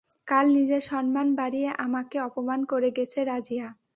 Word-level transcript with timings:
কাল 0.27 0.45
নিজের 0.53 0.81
সম্মান 0.81 1.27
বাড়িয়ে 1.35 1.69
আমাকে 1.77 2.17
অপমান 2.19 2.59
করে 2.65 2.89
গেছে 2.97 3.19
রাজিয়া। 3.23 3.67